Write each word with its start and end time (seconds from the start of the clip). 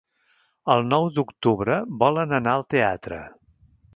El 0.75 0.79
nou 0.93 1.05
d'octubre 1.17 1.77
volen 2.05 2.35
anar 2.39 2.57
al 2.57 2.67
teatre. 2.75 3.23